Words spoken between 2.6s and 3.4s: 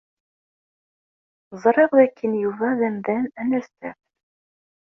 d amdan